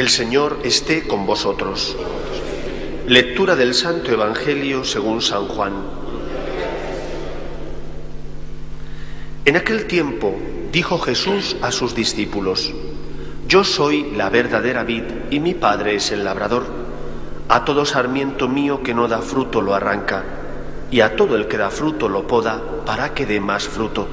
El 0.00 0.08
Señor 0.08 0.60
esté 0.64 1.06
con 1.06 1.26
vosotros. 1.26 1.94
Lectura 3.06 3.54
del 3.54 3.74
Santo 3.74 4.10
Evangelio 4.10 4.82
según 4.82 5.20
San 5.20 5.46
Juan. 5.46 5.74
En 9.44 9.56
aquel 9.56 9.84
tiempo 9.84 10.34
dijo 10.72 10.98
Jesús 11.00 11.54
a 11.60 11.70
sus 11.70 11.94
discípulos, 11.94 12.72
Yo 13.46 13.62
soy 13.62 14.12
la 14.12 14.30
verdadera 14.30 14.84
vid 14.84 15.02
y 15.28 15.38
mi 15.38 15.52
Padre 15.52 15.96
es 15.96 16.10
el 16.12 16.24
labrador. 16.24 16.64
A 17.50 17.66
todo 17.66 17.84
sarmiento 17.84 18.48
mío 18.48 18.82
que 18.82 18.94
no 18.94 19.06
da 19.06 19.20
fruto 19.20 19.60
lo 19.60 19.74
arranca, 19.74 20.24
y 20.90 21.02
a 21.02 21.14
todo 21.14 21.36
el 21.36 21.46
que 21.46 21.58
da 21.58 21.68
fruto 21.68 22.08
lo 22.08 22.26
poda 22.26 22.62
para 22.86 23.12
que 23.12 23.26
dé 23.26 23.38
más 23.38 23.68
fruto. 23.68 24.08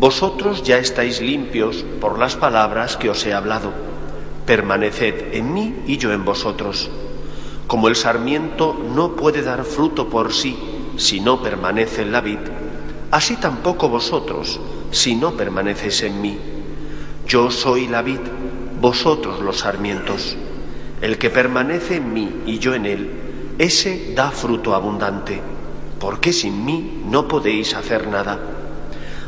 Vosotros 0.00 0.64
ya 0.64 0.78
estáis 0.78 1.20
limpios 1.20 1.84
por 2.00 2.18
las 2.18 2.34
palabras 2.34 2.96
que 2.96 3.10
os 3.10 3.24
he 3.26 3.32
hablado. 3.32 3.86
Permaneced 4.48 5.34
en 5.34 5.52
mí 5.52 5.74
y 5.86 5.98
yo 5.98 6.10
en 6.10 6.24
vosotros. 6.24 6.88
Como 7.66 7.86
el 7.88 7.96
sarmiento 7.96 8.74
no 8.94 9.14
puede 9.14 9.42
dar 9.42 9.62
fruto 9.62 10.08
por 10.08 10.32
sí 10.32 10.56
si 10.96 11.20
no 11.20 11.42
permanece 11.42 12.00
en 12.00 12.12
la 12.12 12.22
vid, 12.22 12.38
así 13.10 13.36
tampoco 13.36 13.90
vosotros 13.90 14.58
si 14.90 15.16
no 15.16 15.32
permanecéis 15.32 16.02
en 16.04 16.22
mí. 16.22 16.38
Yo 17.26 17.50
soy 17.50 17.88
la 17.88 18.00
vid, 18.00 18.20
vosotros 18.80 19.40
los 19.40 19.58
sarmientos. 19.58 20.34
El 21.02 21.18
que 21.18 21.28
permanece 21.28 21.96
en 21.96 22.14
mí 22.14 22.30
y 22.46 22.58
yo 22.58 22.74
en 22.74 22.86
él, 22.86 23.10
ese 23.58 24.14
da 24.14 24.30
fruto 24.30 24.74
abundante, 24.74 25.42
porque 26.00 26.32
sin 26.32 26.64
mí 26.64 27.02
no 27.04 27.28
podéis 27.28 27.74
hacer 27.74 28.08
nada. 28.08 28.38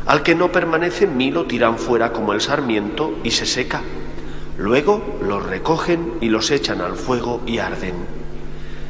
Al 0.07 0.23
que 0.23 0.33
no 0.33 0.51
permanece 0.51 1.03
en 1.03 1.15
mí 1.15 1.29
lo 1.29 1.45
tiran 1.45 1.77
fuera 1.77 2.11
como 2.11 2.33
el 2.33 2.41
sarmiento 2.41 3.19
y 3.23 3.29
se 3.29 3.45
seca. 3.45 3.83
Luego 4.57 5.19
los 5.21 5.45
recogen 5.45 6.13
y 6.21 6.29
los 6.29 6.51
echan 6.51 6.81
al 6.81 6.95
fuego 6.95 7.41
y 7.45 7.59
arden. 7.59 7.95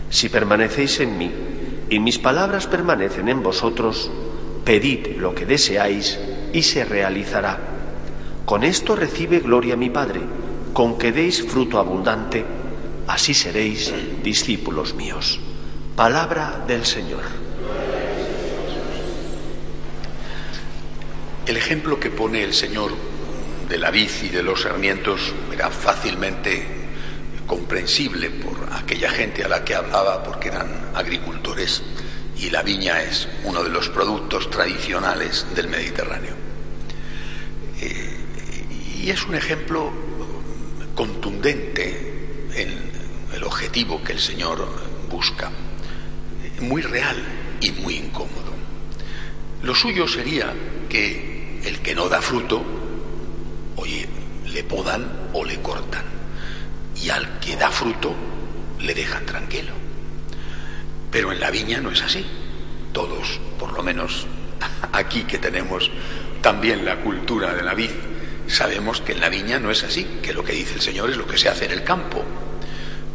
Si 0.09 0.29
permanecéis 0.29 0.99
en 0.99 1.17
mí 1.17 1.31
y 1.89 1.99
mis 1.99 2.19
palabras 2.19 2.67
permanecen 2.67 3.29
en 3.29 3.43
vosotros, 3.43 4.11
pedid 4.65 5.17
lo 5.17 5.33
que 5.35 5.45
deseáis 5.45 6.19
y 6.53 6.63
se 6.63 6.83
realizará. 6.85 7.59
Con 8.45 8.63
esto 8.63 8.95
recibe 8.95 9.39
gloria 9.39 9.75
mi 9.75 9.89
Padre, 9.89 10.21
con 10.73 10.97
que 10.97 11.11
deis 11.11 11.43
fruto 11.43 11.79
abundante, 11.79 12.43
así 13.07 13.33
seréis 13.33 13.93
discípulos 14.23 14.95
míos. 14.95 15.39
Palabra 15.95 16.63
del 16.67 16.85
Señor. 16.85 17.23
El 21.45 21.57
ejemplo 21.57 21.99
que 21.99 22.09
pone 22.09 22.43
el 22.43 22.53
Señor 22.53 22.91
de 23.71 23.77
la 23.77 23.89
vid 23.89 24.09
y 24.23 24.27
de 24.27 24.43
los 24.43 24.63
sarmientos 24.63 25.33
era 25.49 25.69
fácilmente 25.69 26.67
comprensible 27.47 28.29
por 28.29 28.67
aquella 28.73 29.09
gente 29.09 29.45
a 29.45 29.47
la 29.47 29.63
que 29.63 29.73
hablaba, 29.73 30.21
porque 30.21 30.49
eran 30.49 30.91
agricultores 30.93 31.81
y 32.37 32.49
la 32.49 32.63
viña 32.63 33.01
es 33.01 33.29
uno 33.45 33.63
de 33.63 33.69
los 33.69 33.87
productos 33.87 34.49
tradicionales 34.49 35.45
del 35.55 35.69
Mediterráneo. 35.69 36.33
Eh, 37.79 38.17
y 39.01 39.09
es 39.09 39.23
un 39.25 39.35
ejemplo 39.35 39.89
contundente 40.93 42.49
en 42.53 42.91
el 43.33 43.43
objetivo 43.45 44.03
que 44.03 44.11
el 44.11 44.19
Señor 44.19 44.67
busca, 45.09 45.49
muy 46.59 46.81
real 46.81 47.23
y 47.61 47.71
muy 47.71 47.95
incómodo. 47.95 48.51
Lo 49.63 49.73
suyo 49.73 50.09
sería 50.09 50.53
que 50.89 51.61
el 51.63 51.79
que 51.79 51.95
no 51.95 52.09
da 52.09 52.21
fruto, 52.21 52.80
oye, 53.81 54.07
le 54.53 54.63
podan 54.63 55.29
o 55.33 55.43
le 55.43 55.61
cortan. 55.61 56.05
Y 56.95 57.09
al 57.09 57.39
que 57.39 57.55
da 57.55 57.71
fruto, 57.71 58.13
le 58.79 58.93
dejan 58.93 59.25
tranquilo. 59.25 59.73
Pero 61.11 61.31
en 61.31 61.39
la 61.39 61.51
viña 61.51 61.81
no 61.81 61.91
es 61.91 62.01
así. 62.01 62.25
Todos, 62.93 63.39
por 63.59 63.73
lo 63.73 63.83
menos 63.83 64.27
aquí 64.93 65.23
que 65.23 65.37
tenemos 65.37 65.89
también 66.41 66.85
la 66.85 66.97
cultura 66.97 67.53
de 67.53 67.63
la 67.63 67.73
vid, 67.73 67.91
sabemos 68.47 69.01
que 69.01 69.13
en 69.13 69.21
la 69.21 69.29
viña 69.29 69.59
no 69.59 69.71
es 69.71 69.83
así, 69.83 70.19
que 70.21 70.33
lo 70.33 70.43
que 70.43 70.53
dice 70.53 70.75
el 70.75 70.81
Señor 70.81 71.09
es 71.09 71.17
lo 71.17 71.27
que 71.27 71.37
se 71.37 71.49
hace 71.49 71.65
en 71.65 71.71
el 71.71 71.83
campo. 71.83 72.23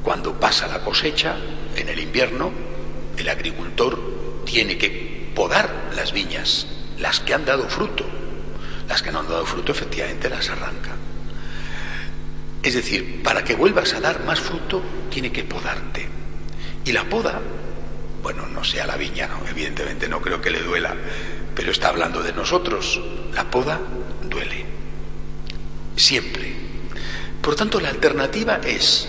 Cuando 0.03 0.39
pasa 0.39 0.67
la 0.67 0.81
cosecha, 0.81 1.37
en 1.77 1.89
el 1.89 1.99
invierno, 1.99 2.53
el 3.17 3.29
agricultor 3.29 4.45
tiene 4.45 4.79
que 4.79 5.31
podar 5.35 5.91
las 5.95 6.13
viñas, 6.13 6.67
las 6.99 7.21
que 7.21 7.35
han 7.35 7.45
dado 7.45 7.69
fruto, 7.69 8.05
las 8.89 9.03
que 9.03 9.11
no 9.11 9.21
han 9.21 9.29
dado 9.29 9.45
fruto, 9.45 9.73
efectivamente, 9.73 10.29
las 10.29 10.49
arranca. 10.49 10.91
Es 12.63 12.75
decir, 12.75 13.23
para 13.23 13.45
que 13.45 13.55
vuelvas 13.55 13.95
a 13.95 14.01
dar 14.01 14.25
más 14.25 14.41
fruto, 14.41 14.83
tiene 15.11 15.31
que 15.31 15.45
podarte. 15.45 16.09
Y 16.85 16.93
la 16.93 17.05
poda, 17.05 17.41
bueno, 18.23 18.47
no 18.47 18.65
sea 18.65 18.87
la 18.87 18.97
viña, 18.97 19.29
no, 19.29 19.47
evidentemente 19.49 20.09
no 20.09 20.21
creo 20.21 20.41
que 20.41 20.51
le 20.51 20.61
duela, 20.61 20.95
pero 21.55 21.71
está 21.71 21.89
hablando 21.89 22.23
de 22.23 22.33
nosotros. 22.33 23.01
La 23.35 23.51
poda 23.51 23.81
duele. 24.29 24.65
Siempre. 25.97 26.55
Por 27.41 27.55
tanto, 27.55 27.81
la 27.81 27.91
alternativa 27.91 28.61
es, 28.65 29.09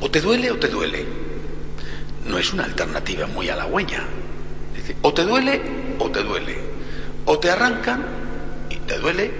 o 0.00 0.10
te 0.10 0.20
duele 0.20 0.50
o 0.50 0.58
te 0.58 0.68
duele. 0.68 1.04
No 2.26 2.38
es 2.38 2.52
una 2.52 2.64
alternativa 2.64 3.26
muy 3.26 3.48
halagüeña. 3.48 4.04
o 5.02 5.12
te 5.12 5.24
duele 5.24 5.60
o 5.98 6.10
te 6.10 6.22
duele. 6.22 6.56
O 7.24 7.38
te 7.38 7.50
arrancan 7.50 8.21
te 8.92 8.98
duele, 8.98 9.30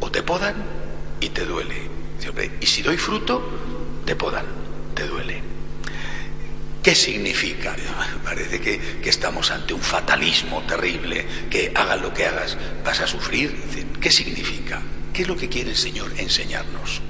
o 0.00 0.10
te 0.10 0.22
podan 0.22 0.54
y 1.20 1.28
te 1.28 1.44
duele. 1.44 1.82
Y 2.62 2.66
si 2.66 2.80
doy 2.80 2.96
fruto, 2.96 3.46
te 4.06 4.16
podan, 4.16 4.46
te 4.94 5.06
duele. 5.06 5.42
¿Qué 6.82 6.94
significa? 6.94 7.76
Parece 8.24 8.58
que, 8.58 8.80
estamos 9.04 9.50
ante 9.50 9.74
un 9.74 9.82
fatalismo 9.82 10.62
terrible, 10.62 11.26
que 11.50 11.72
hagas 11.74 12.00
lo 12.00 12.14
que 12.14 12.24
hagas, 12.24 12.56
vas 12.82 13.00
a 13.00 13.06
sufrir. 13.06 13.54
¿Qué 14.00 14.10
significa? 14.10 14.80
¿Qué 15.12 15.22
es 15.22 15.28
lo 15.28 15.36
que 15.36 15.50
quiere 15.50 15.72
el 15.72 15.76
Señor 15.76 16.14
enseñarnos? 16.16 17.02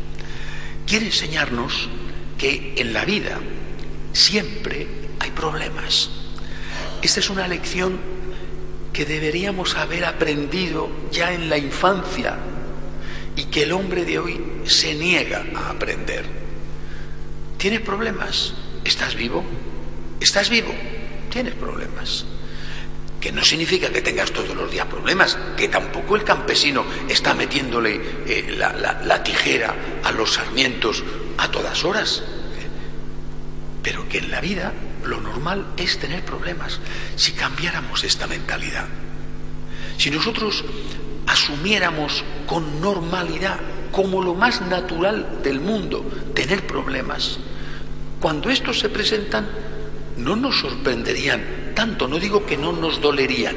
Quiere 0.88 1.06
enseñarnos 1.06 1.88
que 2.36 2.74
en 2.78 2.92
la 2.92 3.04
vida 3.04 3.38
siempre 4.12 4.88
hay 5.20 5.30
problemas. 5.30 6.10
Esta 7.00 7.20
es 7.20 7.30
una 7.30 7.46
lección 7.46 8.19
que 8.92 9.04
deberíamos 9.04 9.76
haber 9.76 10.04
aprendido 10.04 10.90
ya 11.10 11.32
en 11.32 11.48
la 11.48 11.58
infancia 11.58 12.36
y 13.36 13.44
que 13.44 13.62
el 13.62 13.72
hombre 13.72 14.04
de 14.04 14.18
hoy 14.18 14.40
se 14.64 14.94
niega 14.94 15.44
a 15.54 15.70
aprender. 15.70 16.24
¿Tienes 17.56 17.80
problemas? 17.80 18.54
¿Estás 18.84 19.14
vivo? 19.14 19.44
¿Estás 20.20 20.50
vivo? 20.50 20.74
Tienes 21.30 21.54
problemas. 21.54 22.24
Que 23.20 23.32
no 23.32 23.44
significa 23.44 23.90
que 23.90 24.00
tengas 24.00 24.32
todos 24.32 24.56
los 24.56 24.70
días 24.70 24.86
problemas, 24.86 25.38
que 25.56 25.68
tampoco 25.68 26.16
el 26.16 26.24
campesino 26.24 26.84
está 27.08 27.34
metiéndole 27.34 28.00
eh, 28.26 28.54
la, 28.56 28.72
la 28.72 29.22
tijera 29.22 29.74
a 30.02 30.10
los 30.12 30.34
sarmientos 30.34 31.04
a 31.36 31.50
todas 31.50 31.84
horas. 31.84 32.22
Pero 33.82 34.08
que 34.08 34.18
en 34.18 34.30
la 34.30 34.40
vida 34.40 34.72
lo 35.04 35.20
normal 35.20 35.66
es 35.76 35.98
tener 35.98 36.24
problemas. 36.24 36.80
Si 37.16 37.32
cambiáramos 37.32 38.04
esta 38.04 38.26
mentalidad, 38.26 38.86
si 39.96 40.10
nosotros 40.10 40.64
asumiéramos 41.26 42.24
con 42.46 42.80
normalidad, 42.80 43.58
como 43.92 44.22
lo 44.22 44.34
más 44.34 44.60
natural 44.62 45.40
del 45.42 45.60
mundo, 45.60 46.04
tener 46.34 46.66
problemas, 46.66 47.38
cuando 48.20 48.50
estos 48.50 48.78
se 48.78 48.88
presentan, 48.88 49.48
no 50.16 50.36
nos 50.36 50.60
sorprenderían 50.60 51.72
tanto, 51.74 52.06
no 52.06 52.18
digo 52.18 52.44
que 52.44 52.56
no 52.56 52.72
nos 52.72 53.00
dolerían, 53.00 53.56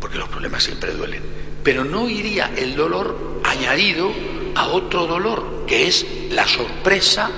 porque 0.00 0.18
los 0.18 0.28
problemas 0.28 0.64
siempre 0.64 0.92
duelen, 0.92 1.22
pero 1.62 1.84
no 1.84 2.08
iría 2.08 2.52
el 2.56 2.74
dolor 2.74 3.40
añadido 3.44 4.10
a 4.54 4.68
otro 4.68 5.06
dolor, 5.06 5.64
que 5.66 5.86
es 5.86 6.06
la 6.30 6.46
sorpresa 6.48 7.30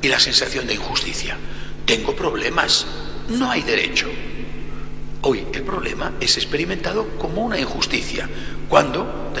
y 0.00 0.08
la 0.08 0.18
sensación 0.20 0.66
de 0.66 0.74
injusticia. 0.74 1.38
Tengo 1.86 2.14
problemas, 2.14 2.86
no 3.28 3.50
hay 3.50 3.62
derecho. 3.62 4.08
Hoy 5.22 5.46
el 5.52 5.62
problema 5.62 6.14
es 6.20 6.36
experimentado 6.36 7.08
como 7.18 7.44
una 7.44 7.58
injusticia. 7.58 8.28
Cuando 8.68 9.32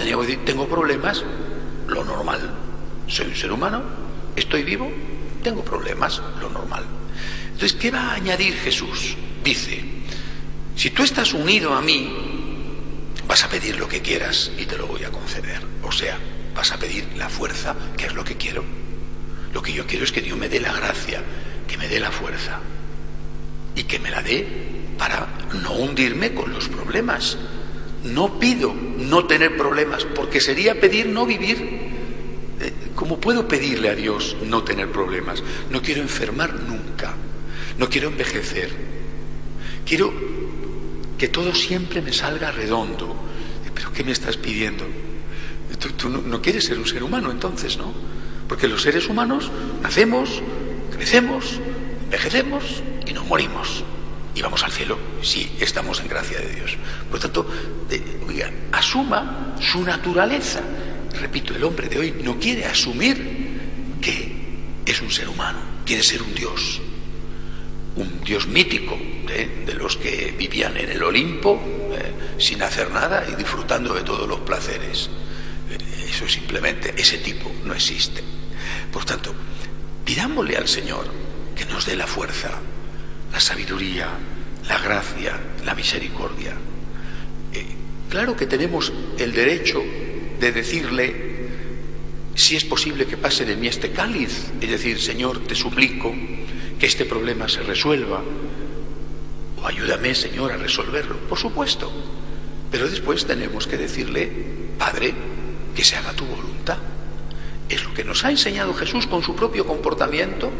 tengo 0.44 0.68
problemas, 0.68 1.24
lo 1.88 2.04
normal. 2.04 2.40
Soy 3.06 3.26
un 3.26 3.36
ser 3.36 3.52
humano, 3.52 3.82
estoy 4.36 4.62
vivo, 4.62 4.90
tengo 5.42 5.64
problemas, 5.64 6.20
lo 6.40 6.50
normal. 6.50 6.84
Entonces, 7.46 7.74
¿qué 7.74 7.90
va 7.90 8.10
a 8.10 8.14
añadir 8.14 8.54
Jesús? 8.54 9.16
Dice, 9.44 9.84
si 10.76 10.90
tú 10.90 11.02
estás 11.02 11.32
unido 11.34 11.74
a 11.74 11.82
mí, 11.82 12.08
vas 13.26 13.44
a 13.44 13.48
pedir 13.48 13.76
lo 13.78 13.88
que 13.88 14.02
quieras 14.02 14.50
y 14.58 14.66
te 14.66 14.76
lo 14.76 14.86
voy 14.86 15.04
a 15.04 15.10
conceder. 15.10 15.62
O 15.82 15.92
sea, 15.92 16.18
vas 16.54 16.72
a 16.72 16.78
pedir 16.78 17.06
la 17.16 17.28
fuerza, 17.28 17.74
que 17.96 18.06
es 18.06 18.14
lo 18.14 18.24
que 18.24 18.36
quiero. 18.36 18.64
Lo 19.52 19.62
que 19.62 19.72
yo 19.72 19.86
quiero 19.86 20.04
es 20.04 20.12
que 20.12 20.22
Dios 20.22 20.38
me 20.38 20.48
dé 20.48 20.60
la 20.60 20.72
gracia 20.72 21.22
que 21.72 21.78
me 21.78 21.88
dé 21.88 22.00
la 22.00 22.10
fuerza 22.10 22.60
y 23.74 23.84
que 23.84 23.98
me 23.98 24.10
la 24.10 24.22
dé 24.22 24.46
para 24.98 25.26
no 25.62 25.72
hundirme 25.72 26.34
con 26.34 26.52
los 26.52 26.68
problemas. 26.68 27.38
No 28.04 28.38
pido 28.38 28.74
no 28.74 29.24
tener 29.24 29.56
problemas, 29.56 30.04
porque 30.04 30.38
sería 30.38 30.78
pedir 30.78 31.06
no 31.06 31.24
vivir. 31.24 31.56
Eh, 32.60 32.72
¿Cómo 32.94 33.18
puedo 33.18 33.48
pedirle 33.48 33.88
a 33.88 33.94
Dios 33.94 34.36
no 34.44 34.62
tener 34.64 34.92
problemas? 34.92 35.42
No 35.70 35.80
quiero 35.80 36.02
enfermar 36.02 36.52
nunca, 36.60 37.14
no 37.78 37.88
quiero 37.88 38.08
envejecer, 38.08 38.68
quiero 39.86 40.12
que 41.16 41.28
todo 41.28 41.54
siempre 41.54 42.02
me 42.02 42.12
salga 42.12 42.50
redondo. 42.50 43.16
¿Pero 43.74 43.92
qué 43.94 44.04
me 44.04 44.12
estás 44.12 44.36
pidiendo? 44.36 44.84
Tú, 45.96 46.10
no 46.10 46.42
quieres 46.42 46.66
ser 46.66 46.78
un 46.78 46.86
ser 46.86 47.02
humano 47.02 47.30
entonces, 47.30 47.78
¿no? 47.78 47.94
Porque 48.46 48.68
los 48.68 48.82
seres 48.82 49.08
humanos 49.08 49.50
nacemos, 49.82 50.42
crecemos, 51.02 51.58
envejecemos 52.04 52.80
y 53.04 53.12
nos 53.12 53.26
morimos. 53.26 53.82
Y 54.36 54.40
vamos 54.40 54.62
al 54.62 54.70
cielo 54.70 54.96
si 55.20 55.50
estamos 55.58 55.98
en 55.98 56.06
gracia 56.06 56.38
de 56.38 56.54
Dios. 56.54 56.76
Por 57.10 57.18
tanto, 57.18 57.44
asuma 58.70 59.56
su 59.60 59.82
naturaleza. 59.82 60.60
Repito, 61.20 61.56
el 61.56 61.64
hombre 61.64 61.88
de 61.88 61.98
hoy 61.98 62.14
no 62.22 62.38
quiere 62.38 62.66
asumir 62.66 63.98
que 64.00 64.32
es 64.86 65.02
un 65.02 65.10
ser 65.10 65.28
humano, 65.28 65.58
quiere 65.84 66.04
ser 66.04 66.22
un 66.22 66.32
Dios. 66.36 66.80
Un 67.96 68.22
Dios 68.24 68.46
mítico, 68.46 68.96
¿eh? 69.28 69.64
de 69.66 69.74
los 69.74 69.96
que 69.96 70.32
vivían 70.38 70.76
en 70.76 70.88
el 70.88 71.02
Olimpo 71.02 71.60
¿eh? 71.92 72.38
sin 72.38 72.62
hacer 72.62 72.92
nada 72.92 73.26
y 73.28 73.34
disfrutando 73.34 73.92
de 73.92 74.02
todos 74.02 74.28
los 74.28 74.38
placeres. 74.40 75.10
Eso 76.08 76.28
simplemente, 76.28 76.94
ese 76.96 77.18
tipo 77.18 77.50
no 77.64 77.74
existe. 77.74 78.22
Por 78.92 79.04
tanto, 79.04 79.34
pidámosle 80.12 80.58
al 80.58 80.68
Señor 80.68 81.06
que 81.56 81.64
nos 81.64 81.86
dé 81.86 81.96
la 81.96 82.06
fuerza, 82.06 82.50
la 83.32 83.40
sabiduría, 83.40 84.10
la 84.68 84.76
gracia, 84.76 85.40
la 85.64 85.74
misericordia. 85.74 86.52
Eh, 87.54 87.64
claro 88.10 88.36
que 88.36 88.44
tenemos 88.44 88.92
el 89.16 89.32
derecho 89.32 89.82
de 90.38 90.52
decirle 90.52 91.48
si 92.34 92.56
es 92.56 92.64
posible 92.66 93.06
que 93.06 93.16
pase 93.16 93.46
de 93.46 93.56
mí 93.56 93.68
este 93.68 93.92
cáliz, 93.92 94.52
es 94.60 94.70
decir, 94.70 95.00
Señor, 95.00 95.46
te 95.46 95.54
suplico 95.54 96.12
que 96.78 96.84
este 96.84 97.06
problema 97.06 97.48
se 97.48 97.62
resuelva, 97.62 98.22
o 99.62 99.66
ayúdame, 99.66 100.14
Señor, 100.14 100.52
a 100.52 100.58
resolverlo, 100.58 101.16
por 101.20 101.38
supuesto. 101.38 101.90
Pero 102.70 102.86
después 102.86 103.24
tenemos 103.24 103.66
que 103.66 103.78
decirle, 103.78 104.30
Padre, 104.78 105.14
que 105.74 105.82
se 105.82 105.96
haga 105.96 106.12
tu 106.12 106.26
voluntad. 106.26 106.91
Es 107.72 107.84
lo 107.84 107.94
que 107.94 108.04
nos 108.04 108.22
ha 108.26 108.30
enseñado 108.30 108.74
Jesús 108.74 109.06
con 109.06 109.22
su 109.22 109.34
propio 109.34 109.66
comportamiento. 109.66 110.50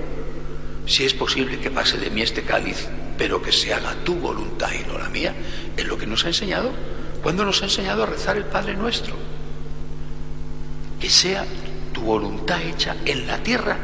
Si 0.87 1.05
es 1.05 1.13
posible 1.13 1.61
que 1.61 1.71
pase 1.71 1.99
de 1.99 2.09
mí 2.09 2.23
este 2.23 2.43
cáliz, 2.43 2.89
pero 3.19 3.43
que 3.43 3.53
se 3.53 3.75
haga 3.75 3.95
tu 4.03 4.15
voluntad 4.15 4.71
y 4.73 4.89
no 4.89 4.97
la 4.97 5.11
mía, 5.11 5.35
es 5.77 5.85
lo 5.85 5.99
que 5.99 6.07
nos 6.07 6.25
ha 6.25 6.29
enseñado 6.29 6.71
cuando 7.23 7.45
nos 7.45 7.61
ha 7.61 7.67
enseñado 7.67 8.03
a 8.03 8.07
rezar 8.07 8.39
el 8.39 8.47
Padre 8.47 8.75
nuestro. 8.77 9.15
Que 10.99 11.11
sea 11.11 11.45
tu 11.93 12.01
voluntad 12.01 12.63
hecha 12.63 12.97
en 13.05 13.27
la 13.27 13.43
tierra 13.43 13.77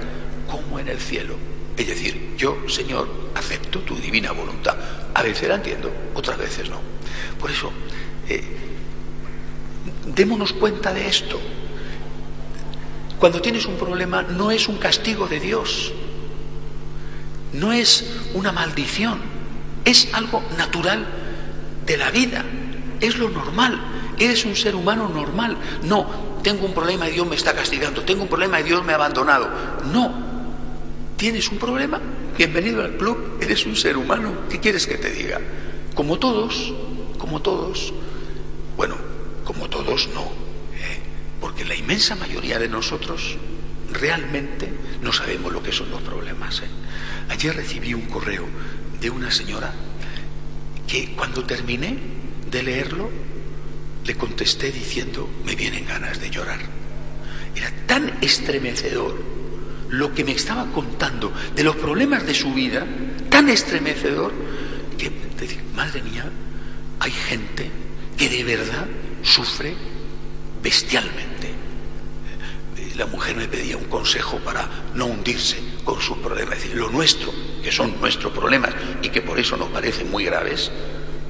como 0.50 0.78
en 0.78 0.88
el 0.88 0.98
cielo. 0.98 1.36
Es 1.76 1.86
decir, 1.86 2.34
yo, 2.38 2.56
Señor, 2.66 3.30
acepto 3.34 3.80
tu 3.80 3.94
divina 3.96 4.32
voluntad. 4.32 4.74
A 5.12 5.22
veces 5.22 5.50
la 5.50 5.56
entiendo, 5.56 5.92
otras 6.14 6.38
veces 6.38 6.70
no. 6.70 6.80
Por 7.38 7.50
eso, 7.50 7.70
eh, 8.26 8.42
démonos 10.06 10.54
cuenta 10.54 10.94
de 10.94 11.06
esto. 11.06 11.38
Cuando 13.18 13.42
tienes 13.42 13.66
un 13.66 13.76
problema 13.76 14.22
no 14.22 14.50
es 14.52 14.68
un 14.68 14.76
castigo 14.76 15.26
de 15.26 15.40
Dios, 15.40 15.92
no 17.52 17.72
es 17.72 18.04
una 18.34 18.52
maldición, 18.52 19.18
es 19.84 20.08
algo 20.12 20.42
natural 20.56 21.04
de 21.84 21.96
la 21.96 22.10
vida, 22.12 22.44
es 23.00 23.18
lo 23.18 23.28
normal, 23.28 23.80
eres 24.18 24.44
un 24.44 24.54
ser 24.54 24.76
humano 24.76 25.08
normal. 25.08 25.56
No, 25.82 26.06
tengo 26.44 26.64
un 26.64 26.74
problema 26.74 27.08
y 27.08 27.12
Dios 27.12 27.26
me 27.26 27.34
está 27.34 27.54
castigando, 27.54 28.02
tengo 28.02 28.22
un 28.22 28.28
problema 28.28 28.60
y 28.60 28.62
Dios 28.62 28.84
me 28.84 28.92
ha 28.92 28.96
abandonado. 28.96 29.48
No, 29.92 30.14
tienes 31.16 31.50
un 31.50 31.58
problema, 31.58 32.00
bienvenido 32.36 32.84
al 32.84 32.96
club, 32.96 33.38
eres 33.40 33.66
un 33.66 33.74
ser 33.74 33.96
humano, 33.96 34.32
¿qué 34.48 34.60
quieres 34.60 34.86
que 34.86 34.96
te 34.96 35.10
diga? 35.10 35.40
Como 35.96 36.20
todos, 36.20 36.72
como 37.18 37.42
todos, 37.42 37.92
bueno, 38.76 38.94
como 39.44 39.68
todos 39.68 40.08
no. 40.14 40.47
Porque 41.40 41.64
la 41.64 41.74
inmensa 41.74 42.16
mayoría 42.16 42.58
de 42.58 42.68
nosotros 42.68 43.36
realmente 43.92 44.72
no 45.02 45.12
sabemos 45.12 45.52
lo 45.52 45.62
que 45.62 45.72
son 45.72 45.90
los 45.90 46.02
problemas. 46.02 46.60
¿eh? 46.60 46.68
Ayer 47.28 47.54
recibí 47.54 47.94
un 47.94 48.06
correo 48.06 48.46
de 49.00 49.10
una 49.10 49.30
señora 49.30 49.72
que 50.86 51.14
cuando 51.14 51.44
terminé 51.44 51.96
de 52.50 52.62
leerlo 52.62 53.10
le 54.04 54.14
contesté 54.14 54.72
diciendo, 54.72 55.28
me 55.44 55.54
vienen 55.54 55.86
ganas 55.86 56.20
de 56.20 56.30
llorar. 56.30 56.60
Era 57.54 57.70
tan 57.86 58.18
estremecedor 58.22 59.16
lo 59.90 60.14
que 60.14 60.24
me 60.24 60.32
estaba 60.32 60.66
contando 60.72 61.32
de 61.54 61.64
los 61.64 61.76
problemas 61.76 62.26
de 62.26 62.34
su 62.34 62.52
vida, 62.52 62.86
tan 63.30 63.48
estremecedor, 63.48 64.32
que 64.96 65.12
madre 65.74 66.02
mía, 66.02 66.24
hay 67.00 67.12
gente 67.12 67.70
que 68.16 68.28
de 68.28 68.44
verdad 68.44 68.86
sufre 69.22 69.74
bestialmente. 70.62 71.54
La 72.96 73.06
mujer 73.06 73.36
me 73.36 73.46
pedía 73.46 73.76
un 73.76 73.84
consejo 73.84 74.38
para 74.38 74.68
no 74.94 75.06
hundirse 75.06 75.58
con 75.84 76.00
sus 76.00 76.18
problemas, 76.18 76.58
es 76.58 76.64
decir, 76.64 76.76
lo 76.76 76.90
nuestro, 76.90 77.32
que 77.62 77.70
son 77.70 78.00
nuestros 78.00 78.32
problemas 78.32 78.74
y 79.02 79.08
que 79.08 79.22
por 79.22 79.38
eso 79.38 79.56
nos 79.56 79.68
parecen 79.68 80.10
muy 80.10 80.24
graves, 80.24 80.70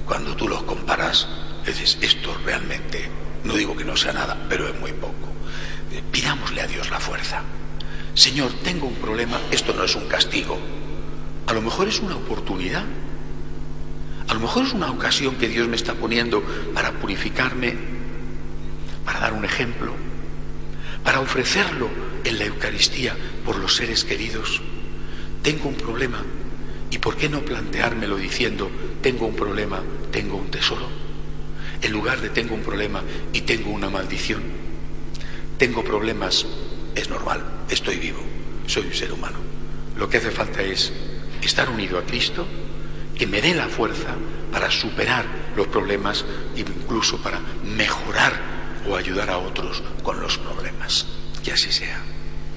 cuando 0.06 0.34
tú 0.34 0.48
los 0.48 0.62
comparas, 0.62 1.28
dices, 1.66 1.98
esto 2.00 2.34
realmente, 2.44 3.10
no 3.44 3.54
digo 3.54 3.76
que 3.76 3.84
no 3.84 3.96
sea 3.96 4.12
nada, 4.12 4.46
pero 4.48 4.66
es 4.66 4.80
muy 4.80 4.92
poco. 4.92 5.28
Eh, 5.92 6.02
pidámosle 6.10 6.62
a 6.62 6.66
Dios 6.66 6.90
la 6.90 7.00
fuerza. 7.00 7.42
Señor, 8.14 8.50
tengo 8.64 8.86
un 8.86 8.94
problema, 8.94 9.38
esto 9.50 9.74
no 9.74 9.84
es 9.84 9.94
un 9.94 10.08
castigo, 10.08 10.58
a 11.46 11.52
lo 11.52 11.60
mejor 11.60 11.88
es 11.88 12.00
una 12.00 12.16
oportunidad 12.16 12.84
a 14.28 14.34
lo 14.34 14.40
mejor 14.40 14.66
es 14.66 14.74
una 14.74 14.90
ocasión 14.90 15.36
que 15.36 15.48
Dios 15.48 15.68
me 15.68 15.76
está 15.76 15.94
poniendo 15.94 16.42
para 16.74 16.92
purificarme, 16.92 17.74
un 19.38 19.44
ejemplo, 19.44 19.92
para 21.04 21.20
ofrecerlo 21.20 21.88
en 22.24 22.38
la 22.38 22.44
Eucaristía 22.44 23.16
por 23.44 23.56
los 23.56 23.76
seres 23.76 24.04
queridos. 24.04 24.60
Tengo 25.42 25.68
un 25.68 25.76
problema. 25.76 26.24
¿Y 26.90 26.98
por 26.98 27.16
qué 27.16 27.28
no 27.28 27.42
planteármelo 27.42 28.16
diciendo, 28.16 28.70
tengo 29.00 29.26
un 29.26 29.36
problema, 29.36 29.80
tengo 30.10 30.36
un 30.36 30.50
tesoro? 30.50 30.88
En 31.80 31.92
lugar 31.92 32.20
de 32.20 32.30
tengo 32.30 32.54
un 32.54 32.62
problema 32.62 33.02
y 33.32 33.42
tengo 33.42 33.70
una 33.70 33.88
maldición. 33.88 34.42
Tengo 35.56 35.84
problemas, 35.84 36.44
es 36.94 37.08
normal, 37.08 37.44
estoy 37.70 37.96
vivo, 37.98 38.20
soy 38.66 38.86
un 38.86 38.94
ser 38.94 39.12
humano. 39.12 39.38
Lo 39.96 40.08
que 40.08 40.16
hace 40.16 40.32
falta 40.32 40.62
es 40.62 40.92
estar 41.42 41.68
unido 41.68 41.98
a 41.98 42.02
Cristo 42.02 42.46
que 43.16 43.26
me 43.26 43.40
dé 43.40 43.54
la 43.54 43.68
fuerza 43.68 44.16
para 44.50 44.70
superar 44.70 45.24
los 45.56 45.68
problemas 45.68 46.24
e 46.56 46.60
incluso 46.60 47.18
para 47.22 47.40
mejorar 47.64 48.57
o 48.86 48.96
ayudar 48.96 49.30
a 49.30 49.38
otros 49.38 49.82
con 50.02 50.20
los 50.20 50.38
problemas. 50.38 51.06
Que 51.42 51.52
así 51.52 51.72
sea. 51.72 52.02